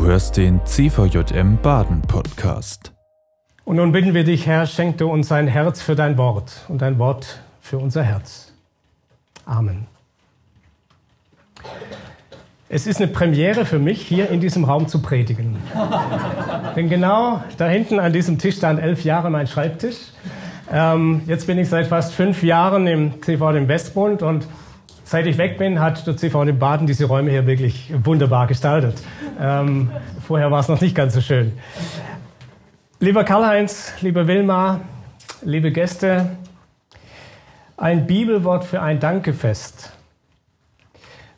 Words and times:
Du 0.00 0.06
hörst 0.06 0.38
den 0.38 0.64
CVJM 0.64 1.58
Baden 1.60 2.00
Podcast. 2.00 2.92
Und 3.66 3.76
nun 3.76 3.92
bitten 3.92 4.14
wir 4.14 4.24
dich, 4.24 4.46
Herr, 4.46 4.64
schenk 4.64 4.96
du 4.96 5.12
uns 5.12 5.30
ein 5.30 5.46
Herz 5.46 5.82
für 5.82 5.94
dein 5.94 6.16
Wort 6.16 6.64
und 6.68 6.82
ein 6.82 6.98
Wort 6.98 7.42
für 7.60 7.76
unser 7.76 8.02
Herz. 8.02 8.54
Amen. 9.44 9.86
Es 12.70 12.86
ist 12.86 12.96
eine 12.96 13.08
Premiere 13.08 13.66
für 13.66 13.78
mich, 13.78 14.00
hier 14.00 14.30
in 14.30 14.40
diesem 14.40 14.64
Raum 14.64 14.88
zu 14.88 15.02
predigen. 15.02 15.56
Denn 16.76 16.88
genau 16.88 17.44
da 17.58 17.68
hinten 17.68 18.00
an 18.00 18.14
diesem 18.14 18.38
Tisch 18.38 18.56
stand 18.56 18.80
elf 18.80 19.04
Jahre 19.04 19.28
mein 19.28 19.48
Schreibtisch. 19.48 19.98
Ähm, 20.72 21.20
jetzt 21.26 21.46
bin 21.46 21.58
ich 21.58 21.68
seit 21.68 21.88
fast 21.88 22.14
fünf 22.14 22.42
Jahren 22.42 22.86
im 22.86 23.20
CV 23.20 23.50
im 23.50 23.68
Westbund 23.68 24.22
und 24.22 24.46
seit 25.10 25.26
ich 25.26 25.38
weg 25.38 25.58
bin, 25.58 25.80
hat 25.80 26.06
der 26.06 26.16
CV 26.16 26.42
in 26.42 26.58
Baden 26.60 26.86
diese 26.86 27.06
Räume 27.06 27.32
hier 27.32 27.44
wirklich 27.44 27.92
wunderbar 28.04 28.46
gestaltet. 28.46 29.02
Ähm, 29.40 29.90
vorher 30.24 30.52
war 30.52 30.60
es 30.60 30.68
noch 30.68 30.80
nicht 30.80 30.94
ganz 30.94 31.14
so 31.14 31.20
schön. 31.20 31.58
Lieber 33.00 33.24
Karl-Heinz, 33.24 33.92
lieber 34.02 34.28
Wilma, 34.28 34.82
liebe 35.42 35.72
Gäste, 35.72 36.36
ein 37.76 38.06
Bibelwort 38.06 38.62
für 38.62 38.82
ein 38.82 39.00
Dankefest. 39.00 39.90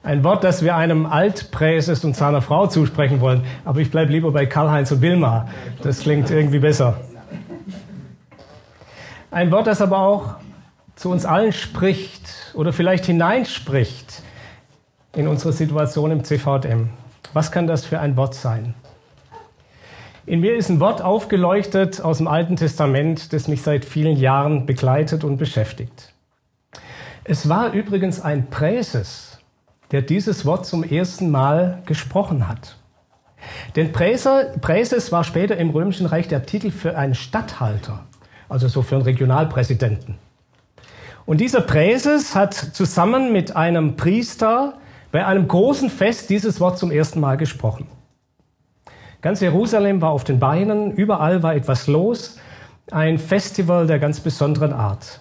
Ein 0.03 0.23
Wort, 0.23 0.45
das 0.45 0.63
wir 0.63 0.77
einem 0.77 1.07
Altpräses 1.07 2.05
und 2.05 2.15
seiner 2.15 2.43
Frau 2.43 2.67
zusprechen 2.67 3.23
wollen. 3.23 3.43
Aber 3.65 3.81
ich 3.81 3.91
bleibe 3.91 4.13
lieber 4.13 4.33
bei 4.33 4.45
Karl-Heinz 4.45 4.93
und 4.93 5.01
Wilma. 5.01 5.49
Das 5.83 6.01
klingt 6.01 6.31
irgendwie 6.31 6.59
besser. 6.59 7.01
Ein 9.31 9.51
Wort, 9.51 9.67
das 9.67 9.81
aber 9.81 10.01
auch 10.01 10.35
zu 10.95 11.11
uns 11.11 11.25
allen 11.25 11.55
spricht 11.55 12.32
oder 12.55 12.73
vielleicht 12.73 13.07
hineinspricht 13.07 14.23
in 15.15 15.29
unsere 15.29 15.53
Situation 15.53 16.11
im 16.11 16.25
CVM. 16.25 16.91
Was 17.33 17.53
kann 17.53 17.67
das 17.67 17.85
für 17.85 18.01
ein 18.01 18.17
Wort 18.17 18.35
sein? 18.35 18.75
In 20.25 20.41
mir 20.41 20.55
ist 20.55 20.69
ein 20.69 20.79
Wort 20.79 21.03
aufgeleuchtet 21.03 22.01
aus 22.01 22.19
dem 22.19 22.29
Alten 22.29 22.57
Testament, 22.57 23.33
das 23.33 23.49
mich 23.49 23.63
seit 23.63 23.85
vielen 23.85 24.17
Jahren 24.17 24.67
begleitet 24.67 25.25
und 25.25 25.37
beschäftigt. 25.37 26.13
Es 27.25 27.49
war 27.49 27.73
übrigens 27.73 28.21
ein 28.21 28.49
Präses, 28.49 29.41
der 29.91 30.03
dieses 30.03 30.47
Wort 30.47 30.65
zum 30.67 30.85
ersten 30.85 31.31
Mal 31.31 31.83
gesprochen 31.87 32.49
hat. 32.49 32.77
Denn 33.75 33.93
Präses 33.93 35.11
war 35.11 35.25
später 35.25 35.57
im 35.57 35.71
Römischen 35.71 36.07
Reich 36.07 36.29
der 36.29 36.47
Titel 36.47 36.71
für 36.71 36.97
einen 36.97 37.15
Statthalter, 37.15 38.05
also 38.49 38.69
so 38.69 38.83
für 38.83 38.97
einen 38.97 39.05
Regionalpräsidenten. 39.05 40.17
Und 41.25 41.41
dieser 41.41 41.61
Präses 41.61 42.35
hat 42.35 42.55
zusammen 42.55 43.33
mit 43.33 43.55
einem 43.55 43.97
Priester 43.97 44.75
bei 45.13 45.25
einem 45.25 45.47
großen 45.47 45.91
Fest 45.91 46.31
dieses 46.31 46.61
Wort 46.61 46.79
zum 46.79 46.91
ersten 46.91 47.21
Mal 47.21 47.37
gesprochen. 47.37 47.87
Ganz 49.21 49.41
Jerusalem 49.41 50.01
war 50.01 50.11
auf 50.11 50.25
den 50.25 50.41
Beinen, 50.41 50.93
überall 50.93 51.43
war 51.43 51.55
etwas 51.55 51.87
los, 51.87 52.39
ein 52.91 53.19
Festival 53.19 53.87
der 53.87 54.01
ganz 54.01 54.19
besonderen 54.19 54.73
Art. 54.73 55.21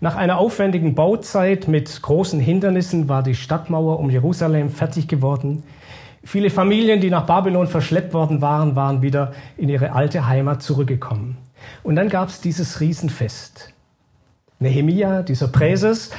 Nach 0.00 0.16
einer 0.16 0.38
aufwendigen 0.38 0.94
Bauzeit 0.94 1.68
mit 1.68 2.00
großen 2.00 2.40
Hindernissen 2.40 3.08
war 3.08 3.22
die 3.22 3.34
Stadtmauer 3.34 3.98
um 3.98 4.08
Jerusalem 4.08 4.70
fertig 4.70 5.08
geworden. 5.08 5.62
Viele 6.22 6.48
Familien, 6.48 7.00
die 7.00 7.10
nach 7.10 7.26
Babylon 7.26 7.66
verschleppt 7.66 8.14
worden 8.14 8.40
waren, 8.40 8.76
waren 8.76 9.02
wieder 9.02 9.32
in 9.56 9.68
ihre 9.68 9.92
alte 9.92 10.26
Heimat 10.26 10.62
zurückgekommen. 10.62 11.36
Und 11.82 11.96
dann 11.96 12.08
gab 12.08 12.28
es 12.28 12.40
dieses 12.40 12.80
Riesenfest. 12.80 13.74
Nehemia, 14.64 15.22
dieser 15.22 15.48
Präses, 15.48 16.10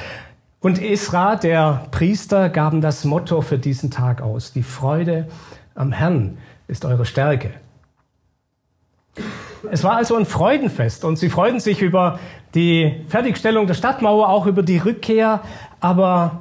und 0.60 0.80
Esra, 0.80 1.36
der 1.36 1.86
Priester, 1.90 2.48
gaben 2.48 2.80
das 2.80 3.04
Motto 3.04 3.42
für 3.42 3.58
diesen 3.58 3.90
Tag 3.90 4.22
aus. 4.22 4.52
Die 4.52 4.62
Freude 4.62 5.28
am 5.74 5.92
Herrn 5.92 6.38
ist 6.66 6.84
eure 6.84 7.04
Stärke. 7.04 7.50
Es 9.70 9.84
war 9.84 9.96
also 9.96 10.16
ein 10.16 10.26
Freudenfest 10.26 11.04
und 11.04 11.18
sie 11.18 11.28
freuten 11.28 11.60
sich 11.60 11.82
über 11.82 12.18
die 12.54 13.04
Fertigstellung 13.08 13.66
der 13.66 13.74
Stadtmauer, 13.74 14.28
auch 14.28 14.46
über 14.46 14.62
die 14.62 14.78
Rückkehr, 14.78 15.42
aber 15.80 16.40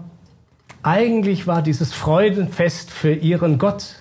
eigentlich 0.83 1.47
war 1.47 1.61
dieses 1.61 1.93
Freudenfest 1.93 2.91
für 2.91 3.13
ihren 3.13 3.57
Gott, 3.57 3.95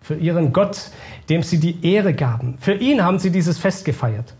für 0.00 0.16
ihren 0.16 0.52
Gott, 0.52 0.90
dem 1.28 1.42
sie 1.42 1.58
die 1.58 1.84
Ehre 1.86 2.14
gaben. 2.14 2.56
Für 2.60 2.74
ihn 2.74 3.02
haben 3.02 3.18
sie 3.18 3.30
dieses 3.30 3.58
Fest 3.58 3.84
gefeiert. 3.84 4.34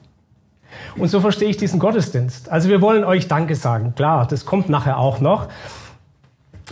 Und 0.96 1.08
so 1.08 1.20
verstehe 1.20 1.48
ich 1.48 1.56
diesen 1.56 1.78
Gottesdienst. 1.78 2.48
Also 2.48 2.68
wir 2.68 2.80
wollen 2.80 3.04
euch 3.04 3.28
Danke 3.28 3.54
sagen. 3.54 3.94
Klar, 3.94 4.26
das 4.26 4.44
kommt 4.44 4.68
nachher 4.68 4.98
auch 4.98 5.20
noch. 5.20 5.48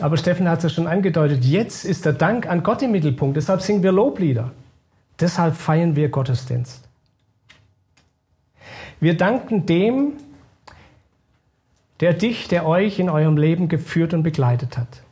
Aber 0.00 0.16
Steffen 0.16 0.48
hat 0.48 0.58
es 0.58 0.64
ja 0.64 0.70
schon 0.70 0.86
angedeutet. 0.86 1.44
Jetzt 1.44 1.84
ist 1.84 2.04
der 2.04 2.12
Dank 2.12 2.48
an 2.48 2.62
Gott 2.62 2.82
im 2.82 2.92
Mittelpunkt. 2.92 3.36
Deshalb 3.36 3.62
singen 3.62 3.82
wir 3.82 3.92
Loblieder. 3.92 4.50
Deshalb 5.20 5.56
feiern 5.56 5.96
wir 5.96 6.08
Gottesdienst. 6.10 6.86
Wir 9.00 9.16
danken 9.16 9.66
dem, 9.66 10.12
der 12.00 12.12
dich, 12.12 12.48
der 12.48 12.66
euch 12.66 12.98
in 12.98 13.08
eurem 13.08 13.36
Leben 13.36 13.68
geführt 13.68 14.12
und 14.12 14.22
begleitet 14.22 14.76
hat. 14.76 15.02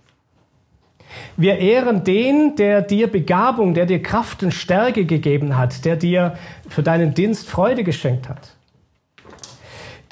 Wir 1.36 1.58
ehren 1.58 2.04
den, 2.04 2.56
der 2.56 2.82
dir 2.82 3.06
Begabung, 3.06 3.74
der 3.74 3.86
dir 3.86 4.02
Kraft 4.02 4.42
und 4.42 4.52
Stärke 4.52 5.04
gegeben 5.04 5.56
hat, 5.56 5.84
der 5.84 5.96
dir 5.96 6.36
für 6.68 6.82
deinen 6.82 7.14
Dienst 7.14 7.48
Freude 7.48 7.84
geschenkt 7.84 8.28
hat. 8.28 8.53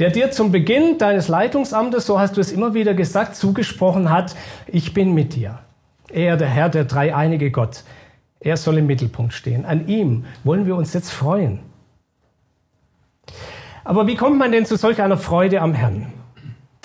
Der 0.03 0.11
dir 0.11 0.33
zum 0.33 0.51
Beginn 0.51 0.99
deines 0.99 1.29
Leitungsamtes, 1.29 2.07
so 2.07 2.19
hast 2.19 2.37
du 2.37 2.41
es 2.41 2.51
immer 2.51 2.75
wieder 2.75 2.93
gesagt, 2.93 3.37
zugesprochen 3.37 4.11
hat, 4.11 4.35
ich 4.67 4.95
bin 4.95 5.15
mit 5.15 5.37
dir. 5.37 5.61
Er, 6.11 6.37
der 6.37 6.49
Herr, 6.49 6.69
der 6.69 6.87
dreieinige 6.87 7.53
Gott, 7.53 7.85
er 8.41 8.57
soll 8.57 8.79
im 8.79 8.89
Mittelpunkt 8.89 9.33
stehen. 9.33 9.65
An 9.65 9.87
ihm 9.87 10.25
wollen 10.43 10.67
wir 10.67 10.75
uns 10.75 10.93
jetzt 10.93 11.13
freuen. 11.13 11.61
Aber 13.85 14.09
wie 14.09 14.17
kommt 14.17 14.39
man 14.39 14.51
denn 14.51 14.67
zu 14.67 14.75
solch 14.75 15.01
einer 15.01 15.19
Freude 15.19 15.61
am 15.61 15.73
Herrn? 15.73 16.13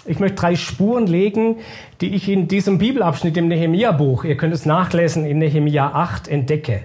Ich 0.06 0.20
möchte 0.20 0.36
drei 0.36 0.56
Spuren 0.56 1.08
legen, 1.08 1.58
die 2.02 2.14
ich 2.14 2.30
in 2.30 2.48
diesem 2.48 2.78
Bibelabschnitt 2.78 3.36
im 3.36 3.48
Nehemia-Buch, 3.48 4.26
ihr 4.26 4.38
könnt 4.38 4.54
es 4.54 4.68
nachlesen 4.68 5.26
in 5.26 5.40
Nehemia 5.40 5.92
8, 5.92 6.28
entdecke, 6.28 6.84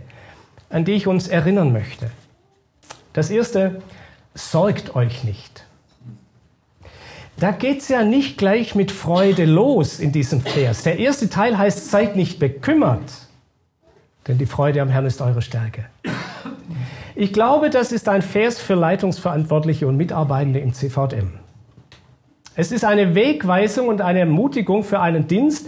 an 0.71 0.87
die 0.87 0.92
ich 0.92 1.06
uns 1.06 1.28
erinnern 1.28 1.75
möchte. 1.75 2.10
Das 3.12 3.28
erste, 3.28 3.82
sorgt 4.34 4.97
euch 4.97 5.25
nicht. 5.25 5.66
Da 7.42 7.50
geht 7.50 7.80
es 7.80 7.88
ja 7.88 8.04
nicht 8.04 8.38
gleich 8.38 8.76
mit 8.76 8.92
Freude 8.92 9.47
los 9.47 9.98
in 9.98 10.12
diesem 10.12 10.42
Vers. 10.42 10.84
Der 10.84 11.00
erste 11.00 11.28
Teil 11.28 11.58
heißt, 11.58 11.91
seid 11.91 12.14
nicht 12.14 12.38
bekümmert, 12.38 13.03
denn 14.28 14.38
die 14.38 14.47
Freude 14.47 14.80
am 14.80 14.88
Herrn 14.88 15.06
ist 15.06 15.20
eure 15.20 15.42
Stärke. 15.42 15.86
Ich 17.16 17.32
glaube, 17.32 17.69
das 17.69 17.91
ist 17.91 18.08
ein 18.08 18.22
Vers 18.22 18.60
für 18.60 18.75
Leitungsverantwortliche 18.75 19.88
und 19.88 19.97
Mitarbeitende 19.97 20.60
im 20.60 20.72
CVM. 20.72 21.32
Es 22.54 22.70
ist 22.70 22.84
eine 22.84 23.16
Wegweisung 23.16 23.88
und 23.88 24.03
eine 24.03 24.20
Ermutigung 24.20 24.84
für 24.84 25.00
einen 25.00 25.26
Dienst, 25.26 25.66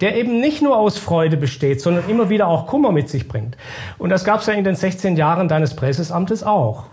der 0.00 0.16
eben 0.16 0.40
nicht 0.40 0.62
nur 0.62 0.78
aus 0.78 0.96
Freude 0.96 1.36
besteht, 1.36 1.82
sondern 1.82 2.08
immer 2.08 2.30
wieder 2.30 2.48
auch 2.48 2.66
Kummer 2.66 2.92
mit 2.92 3.10
sich 3.10 3.28
bringt. 3.28 3.58
Und 3.98 4.08
das 4.08 4.24
gab 4.24 4.40
es 4.40 4.46
ja 4.46 4.54
in 4.54 4.64
den 4.64 4.74
16 4.74 5.18
Jahren 5.18 5.48
deines 5.48 5.76
Präsesamtes 5.76 6.42
auch. 6.42 6.86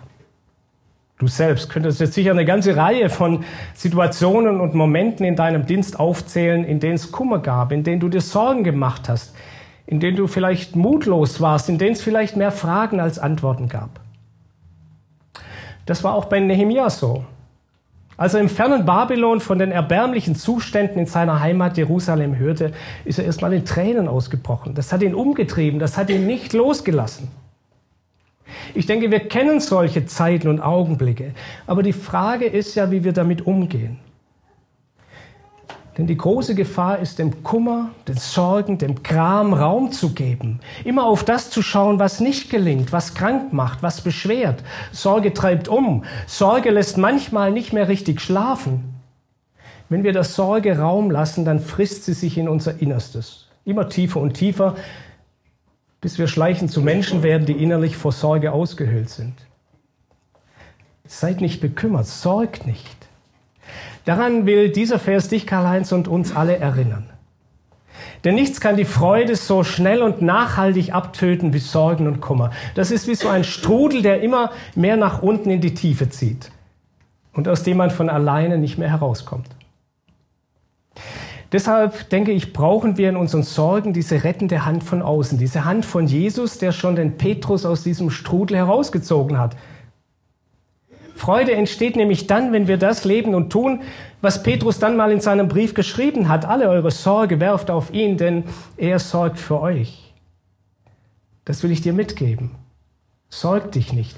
Du 1.20 1.26
selbst 1.26 1.70
könntest 1.70 2.00
jetzt 2.00 2.14
sicher 2.14 2.30
eine 2.30 2.46
ganze 2.46 2.78
Reihe 2.78 3.10
von 3.10 3.44
Situationen 3.74 4.62
und 4.62 4.76
Momenten 4.76 5.26
in 5.26 5.36
deinem 5.36 5.66
Dienst 5.66 6.00
aufzählen, 6.00 6.64
in 6.64 6.80
denen 6.80 6.94
es 6.94 7.12
Kummer 7.12 7.40
gab, 7.40 7.72
in 7.72 7.84
denen 7.84 8.00
du 8.00 8.08
dir 8.08 8.22
Sorgen 8.22 8.64
gemacht 8.64 9.10
hast, 9.10 9.36
in 9.88 10.00
denen 10.00 10.16
du 10.16 10.28
vielleicht 10.28 10.76
mutlos 10.76 11.42
warst, 11.42 11.70
in 11.70 11.80
denen 11.80 11.94
es 11.94 12.02
vielleicht 12.02 12.38
mehr 12.38 12.52
Fragen 12.52 13.00
als 13.00 13.18
Antworten 13.18 13.68
gab. 13.68 14.00
Das 15.88 16.04
war 16.04 16.14
auch 16.14 16.26
bei 16.26 16.40
Nehemia 16.40 16.90
so. 16.92 17.24
Als 18.16 18.36
er 18.36 18.42
im 18.42 18.50
fernen 18.50 18.86
Babylon 18.86 19.40
von 19.40 19.58
den 19.58 19.72
erbärmlichen 19.72 20.36
Zuständen 20.36 21.00
in 21.00 21.06
seiner 21.08 21.40
Heimat 21.40 21.78
Jerusalem 21.78 22.38
hörte, 22.38 22.74
ist 23.06 23.18
er 23.18 23.26
erstmal 23.26 23.54
in 23.54 23.66
Tränen 23.66 24.08
ausgebrochen. 24.08 24.76
Das 24.76 24.94
hat 24.94 25.02
ihn 25.02 25.16
umgetrieben, 25.16 25.80
das 25.80 25.98
hat 25.98 26.12
ihn 26.12 26.28
nicht 26.28 26.54
losgelassen. 26.54 27.30
Ich 28.74 28.86
denke, 28.86 29.12
wir 29.12 29.20
kennen 29.20 29.60
solche 29.60 30.06
Zeiten 30.06 30.48
und 30.48 30.62
Augenblicke. 30.62 31.34
Aber 31.66 31.84
die 31.84 31.94
Frage 31.94 32.46
ist 32.46 32.76
ja, 32.76 32.92
wie 32.92 33.04
wir 33.04 33.14
damit 33.14 33.46
umgehen. 33.46 34.00
Denn 35.98 36.06
die 36.06 36.18
große 36.18 36.54
Gefahr 36.54 37.00
ist, 37.00 37.18
dem 37.18 37.44
Kummer, 37.44 37.90
den 38.08 38.18
Sorgen, 38.18 38.78
dem 38.78 39.02
Kram 39.02 39.54
Raum 39.54 39.92
zu 39.92 40.14
geben. 40.14 40.60
Immer 40.84 41.06
auf 41.06 41.24
das 41.24 41.50
zu 41.50 41.64
schauen, 41.64 41.98
was 41.98 42.20
nicht 42.20 42.52
gelingt, 42.52 42.92
was 42.92 43.16
krank 43.16 43.52
macht, 43.52 43.82
was 43.82 44.02
beschwert. 44.02 44.64
Sorge 44.92 45.34
treibt 45.34 45.68
um. 45.68 46.04
Sorge 46.28 46.70
lässt 46.70 47.00
manchmal 47.00 47.52
nicht 47.52 47.74
mehr 47.74 47.88
richtig 47.88 48.22
schlafen. 48.22 48.94
Wenn 49.90 50.04
wir 50.04 50.14
der 50.14 50.24
Sorge 50.24 50.78
Raum 50.78 51.10
lassen, 51.10 51.46
dann 51.46 51.60
frisst 51.60 52.06
sie 52.06 52.14
sich 52.14 52.38
in 52.38 52.48
unser 52.48 52.80
Innerstes. 52.80 53.48
Immer 53.66 53.90
tiefer 53.90 54.20
und 54.20 54.34
tiefer, 54.34 54.76
bis 56.02 56.18
wir 56.18 56.28
schleichend 56.28 56.72
zu 56.72 56.82
Menschen 56.82 57.24
werden, 57.24 57.46
die 57.46 57.54
innerlich 57.54 57.98
vor 57.98 58.12
Sorge 58.12 58.52
ausgehöhlt 58.52 59.10
sind. 59.10 59.34
Seid 61.06 61.42
nicht 61.42 61.62
bekümmert, 61.62 62.08
sorgt 62.08 62.68
nicht. 62.68 62.96
Daran 64.06 64.46
will 64.46 64.70
dieser 64.70 65.00
Vers 65.00 65.30
dich, 65.30 65.48
Karl-Heinz, 65.48 65.92
und 65.92 66.08
uns 66.08 66.36
alle 66.36 66.58
erinnern. 66.58 67.10
Denn 68.24 68.36
nichts 68.36 68.62
kann 68.62 68.78
die 68.78 68.86
Freude 68.86 69.36
so 69.36 69.64
schnell 69.64 70.02
und 70.02 70.22
nachhaltig 70.22 70.94
abtöten 70.94 71.54
wie 71.54 71.60
Sorgen 71.60 72.08
und 72.08 72.22
Kummer. 72.22 72.52
Das 72.76 72.92
ist 72.92 73.08
wie 73.08 73.16
so 73.16 73.28
ein 73.28 73.44
Strudel, 73.44 74.02
der 74.02 74.22
immer 74.22 74.52
mehr 74.76 74.98
nach 74.98 75.22
unten 75.22 75.50
in 75.50 75.62
die 75.62 75.74
Tiefe 75.74 76.10
zieht 76.10 76.52
und 77.34 77.48
aus 77.48 77.64
dem 77.64 77.78
man 77.78 77.92
von 77.92 78.10
alleine 78.10 78.58
nicht 78.58 78.78
mehr 78.78 78.90
herauskommt. 78.90 79.48
Deshalb 81.52 82.10
denke 82.10 82.32
ich, 82.32 82.52
brauchen 82.52 82.98
wir 82.98 83.10
in 83.10 83.16
unseren 83.16 83.44
Sorgen 83.44 83.94
diese 83.94 84.24
rettende 84.24 84.66
Hand 84.66 84.84
von 84.84 85.02
außen, 85.02 85.38
diese 85.38 85.64
Hand 85.64 85.86
von 85.86 86.06
Jesus, 86.06 86.58
der 86.58 86.74
schon 86.74 86.96
den 86.96 87.18
Petrus 87.18 87.66
aus 87.66 87.84
diesem 87.84 88.10
Strudel 88.10 88.58
herausgezogen 88.58 89.40
hat. 89.40 89.56
Freude 91.16 91.54
entsteht 91.54 91.96
nämlich 91.96 92.28
dann, 92.28 92.52
wenn 92.52 92.68
wir 92.68 92.78
das 92.78 93.06
leben 93.06 93.34
und 93.34 93.50
tun, 93.50 93.82
was 94.22 94.44
Petrus 94.44 94.78
dann 94.80 94.98
mal 94.98 95.12
in 95.12 95.22
seinem 95.22 95.48
Brief 95.48 95.74
geschrieben 95.74 96.28
hat. 96.28 96.46
Alle 96.46 96.70
eure 96.70 96.92
Sorge 96.92 97.40
werft 97.40 97.72
auf 97.72 97.94
ihn, 97.94 98.18
denn 98.18 98.44
er 98.76 99.00
sorgt 99.00 99.40
für 99.40 99.60
euch. 99.60 100.14
Das 101.46 101.64
will 101.64 101.72
ich 101.72 101.82
dir 101.82 101.94
mitgeben. 101.94 102.52
Sorg 103.30 103.72
dich 103.72 103.94
nicht. 103.94 104.16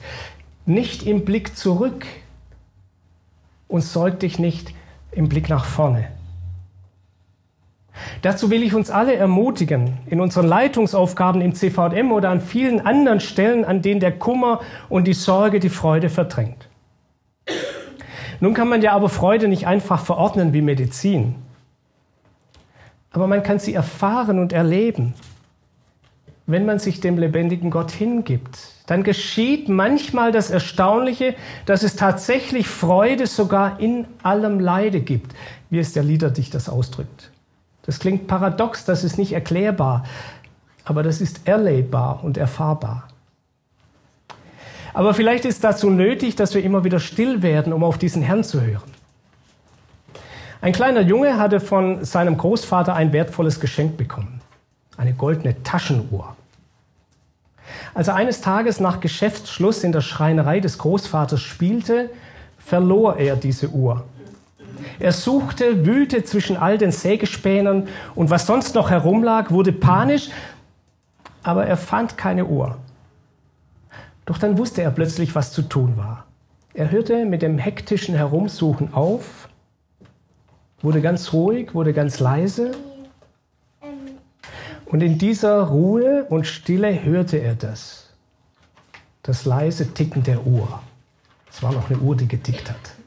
Nicht 0.66 1.04
im 1.04 1.26
Blick 1.26 1.56
zurück 1.56 2.06
und 3.68 3.82
sorg 3.82 4.20
dich 4.20 4.40
nicht 4.40 4.74
im 5.12 5.30
Blick 5.30 5.48
nach 5.48 5.66
vorne. 5.66 6.08
Dazu 8.22 8.50
will 8.50 8.64
ich 8.64 8.74
uns 8.74 8.90
alle 8.90 9.16
ermutigen, 9.16 9.98
in 10.08 10.22
unseren 10.22 10.48
Leitungsaufgaben 10.48 11.42
im 11.42 11.56
CVM 11.56 12.12
oder 12.12 12.30
an 12.30 12.42
vielen 12.42 12.86
anderen 12.86 13.20
Stellen, 13.20 13.66
an 13.66 13.82
denen 13.82 14.00
der 14.00 14.12
Kummer 14.12 14.62
und 14.90 15.08
die 15.08 15.14
Sorge 15.14 15.60
die 15.60 15.70
Freude 15.70 16.10
verdrängt. 16.10 16.70
Nun 18.40 18.54
kann 18.54 18.70
man 18.70 18.82
ja 18.82 18.94
aber 18.94 19.10
Freude 19.10 19.48
nicht 19.48 19.68
einfach 19.68 20.04
verordnen 20.04 20.54
wie 20.54 20.62
Medizin. 20.62 21.36
Aber 23.12 23.28
man 23.28 23.44
kann 23.44 23.60
sie 23.60 23.74
erfahren 23.74 24.40
und 24.40 24.54
erleben. 24.54 25.14
Wenn 26.46 26.66
man 26.66 26.80
sich 26.80 27.00
dem 27.00 27.18
lebendigen 27.18 27.70
Gott 27.70 27.92
hingibt, 27.92 28.58
dann 28.88 29.04
geschieht 29.04 29.70
manchmal 29.70 30.32
das 30.32 30.50
Erstaunliche, 30.50 31.36
dass 31.66 31.84
es 31.84 31.96
tatsächlich 31.96 32.68
Freude 32.68 33.28
sogar 33.28 33.80
in 33.80 34.08
allem 34.24 34.60
Leide 34.60 35.02
gibt, 35.02 35.36
wie 35.70 35.78
es 35.78 35.94
der 35.94 36.04
Liederdichter 36.04 36.60
ausdrückt. 36.72 37.30
Das 37.90 37.98
klingt 37.98 38.28
paradox, 38.28 38.86
das 38.86 39.04
ist 39.04 39.18
nicht 39.18 39.34
erklärbar, 39.34 40.04
aber 40.86 41.02
das 41.02 41.22
ist 41.22 41.48
erlebbar 41.48 42.24
und 42.24 42.38
erfahrbar. 42.38 43.08
Aber 44.94 45.16
vielleicht 45.16 45.44
ist 45.44 45.64
dazu 45.64 45.90
nötig, 45.90 46.36
dass 46.36 46.54
wir 46.54 46.64
immer 46.64 46.84
wieder 46.84 47.00
still 47.00 47.42
werden, 47.42 47.74
um 47.74 47.84
auf 47.84 47.98
diesen 47.98 48.22
Herrn 48.22 48.44
zu 48.44 48.62
hören. 48.62 48.92
Ein 50.62 50.72
kleiner 50.72 51.02
Junge 51.02 51.40
hatte 51.40 51.60
von 51.60 52.06
seinem 52.06 52.38
Großvater 52.38 52.94
ein 52.94 53.12
wertvolles 53.12 53.60
Geschenk 53.60 53.98
bekommen, 53.98 54.40
eine 54.96 55.14
goldene 55.14 55.64
Taschenuhr. 55.64 56.36
Als 57.96 58.08
er 58.08 58.14
eines 58.14 58.42
Tages 58.42 58.80
nach 58.80 59.00
Geschäftsschluss 59.00 59.84
in 59.84 59.94
der 59.94 60.02
Schreinerei 60.02 60.60
des 60.60 60.78
Großvaters 60.78 61.42
spielte, 61.42 62.12
verlor 62.60 63.18
er 63.18 63.36
diese 63.36 63.70
Uhr. 63.70 64.06
Er 65.00 65.14
suchte, 65.14 65.86
wühlte 65.86 66.24
zwischen 66.24 66.58
all 66.58 66.78
den 66.78 66.92
Sägespänen 66.92 67.88
und 68.16 68.30
was 68.30 68.46
sonst 68.46 68.76
noch 68.76 68.90
herumlag, 68.90 69.50
wurde 69.50 69.72
panisch, 69.72 70.30
aber 71.42 71.66
er 71.66 71.78
fand 71.78 72.18
keine 72.18 72.46
Uhr. 72.46 72.78
Doch 74.26 74.38
dann 74.38 74.58
wusste 74.58 74.82
er 74.82 74.92
plötzlich, 74.92 75.34
was 75.36 75.54
zu 75.54 75.62
tun 75.62 75.96
war. 75.96 76.26
Er 76.74 76.92
hörte 76.92 77.26
mit 77.26 77.42
dem 77.42 77.58
hektischen 77.58 78.14
Herumsuchen 78.14 78.94
auf, 78.94 79.50
wurde 80.82 81.02
ganz 81.02 81.34
ruhig, 81.34 81.74
wurde 81.74 81.94
ganz 81.94 82.20
leise. 82.20 82.72
Und 84.86 85.02
in 85.02 85.18
dieser 85.18 85.62
Ruhe 85.64 86.26
und 86.26 86.46
Stille 86.46 87.04
hörte 87.04 87.38
er 87.38 87.56
das. 87.56 88.10
Das 89.24 89.46
leise 89.46 89.94
Ticken 89.94 90.24
der 90.24 90.46
Uhr. 90.46 90.82
Es 91.50 91.64
war 91.64 91.72
noch 91.72 91.90
eine 91.90 92.00
Uhr, 92.00 92.16
die 92.16 92.28
getickt 92.28 92.70
hat. 92.70 92.99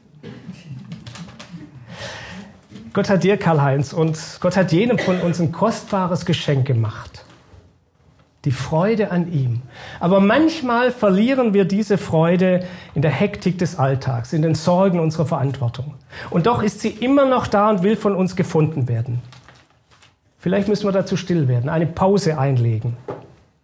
Gott 2.93 3.09
hat 3.09 3.23
dir, 3.23 3.37
Karl-Heinz, 3.37 3.91
und 3.91 4.17
Gott 4.39 4.55
hat 4.55 4.71
jedem 4.71 4.99
von 4.99 5.19
uns 5.21 5.39
ein 5.39 5.51
kostbares 5.51 6.25
Geschenk 6.25 6.65
gemacht 6.65 7.23
die 8.45 8.51
Freude 8.51 9.11
an 9.11 9.31
ihm. 9.31 9.61
Aber 9.99 10.19
manchmal 10.19 10.91
verlieren 10.91 11.53
wir 11.53 11.65
diese 11.65 11.97
Freude 11.97 12.65
in 12.93 13.01
der 13.01 13.11
Hektik 13.11 13.57
des 13.57 13.79
Alltags, 13.79 14.33
in 14.33 14.41
den 14.41 14.55
Sorgen 14.55 14.99
unserer 14.99 15.25
Verantwortung. 15.25 15.93
Und 16.29 16.45
doch 16.45 16.61
ist 16.61 16.81
sie 16.81 16.89
immer 16.89 17.25
noch 17.25 17.47
da 17.47 17.69
und 17.69 17.83
will 17.83 17.95
von 17.95 18.15
uns 18.15 18.35
gefunden 18.35 18.87
werden. 18.87 19.21
Vielleicht 20.39 20.67
müssen 20.67 20.85
wir 20.85 20.91
dazu 20.91 21.15
still 21.15 21.47
werden, 21.47 21.69
eine 21.69 21.87
Pause 21.87 22.37
einlegen, 22.37 22.97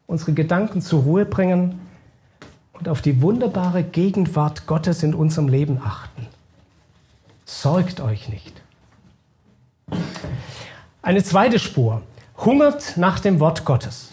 unsere 0.07 0.31
Gedanken 0.31 0.81
zur 0.81 1.03
Ruhe 1.03 1.25
bringen 1.25 1.81
und 2.71 2.87
auf 2.87 3.01
die 3.01 3.21
wunderbare 3.21 3.83
Gegenwart 3.83 4.65
Gottes 4.65 5.03
in 5.03 5.13
unserem 5.13 5.49
Leben 5.49 5.81
achten. 5.83 6.27
Sorgt 7.43 7.99
euch 7.99 8.29
nicht. 8.29 8.61
Eine 11.09 11.23
zweite 11.23 11.57
Spur. 11.57 12.03
Hungert 12.38 12.95
nach 12.95 13.19
dem 13.19 13.39
Wort 13.39 13.65
Gottes. 13.65 14.11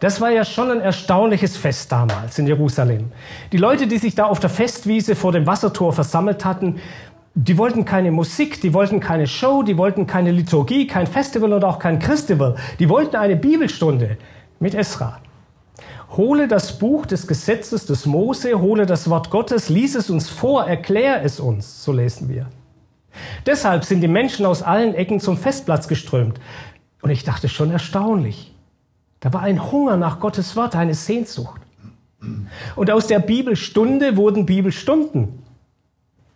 Das 0.00 0.18
war 0.18 0.30
ja 0.30 0.42
schon 0.46 0.70
ein 0.70 0.80
erstaunliches 0.80 1.58
Fest 1.58 1.92
damals 1.92 2.38
in 2.38 2.46
Jerusalem. 2.46 3.12
Die 3.52 3.58
Leute, 3.58 3.86
die 3.86 3.98
sich 3.98 4.14
da 4.14 4.24
auf 4.24 4.40
der 4.40 4.48
Festwiese 4.48 5.14
vor 5.14 5.32
dem 5.32 5.46
Wassertor 5.46 5.92
versammelt 5.92 6.46
hatten, 6.46 6.80
die 7.34 7.58
wollten 7.58 7.84
keine 7.84 8.12
Musik, 8.12 8.62
die 8.62 8.72
wollten 8.72 8.98
keine 8.98 9.26
Show, 9.26 9.62
die 9.62 9.76
wollten 9.76 10.06
keine 10.06 10.30
Liturgie, 10.30 10.86
kein 10.86 11.06
Festival 11.06 11.52
und 11.52 11.64
auch 11.64 11.78
kein 11.78 11.98
Christival. 11.98 12.56
Die 12.78 12.88
wollten 12.88 13.16
eine 13.16 13.36
Bibelstunde 13.36 14.16
mit 14.60 14.74
Esra. 14.74 15.20
Hole 16.16 16.48
das 16.48 16.78
Buch 16.78 17.04
des 17.04 17.26
Gesetzes 17.26 17.84
des 17.84 18.06
Mose, 18.06 18.58
hole 18.58 18.86
das 18.86 19.10
Wort 19.10 19.28
Gottes, 19.28 19.68
lies 19.68 19.96
es 19.96 20.08
uns 20.08 20.30
vor, 20.30 20.64
erklär 20.64 21.22
es 21.22 21.40
uns, 21.40 21.84
so 21.84 21.92
lesen 21.92 22.30
wir. 22.30 22.46
Deshalb 23.46 23.84
sind 23.84 24.00
die 24.00 24.08
Menschen 24.08 24.46
aus 24.46 24.62
allen 24.62 24.94
Ecken 24.94 25.20
zum 25.20 25.36
Festplatz 25.36 25.88
geströmt. 25.88 26.40
Und 27.02 27.10
ich 27.10 27.24
dachte 27.24 27.48
schon 27.48 27.70
erstaunlich. 27.70 28.54
Da 29.20 29.32
war 29.32 29.42
ein 29.42 29.70
Hunger 29.70 29.96
nach 29.96 30.20
Gottes 30.20 30.56
Wort, 30.56 30.76
eine 30.76 30.94
Sehnsucht. 30.94 31.60
Und 32.76 32.90
aus 32.90 33.06
der 33.06 33.18
Bibelstunde 33.18 34.16
wurden 34.16 34.46
Bibelstunden. 34.46 35.42